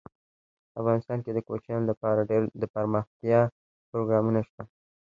[0.79, 2.21] افغانستان کې د کوچیان لپاره
[2.61, 3.41] دپرمختیا
[3.91, 4.63] پروګرامونه شته.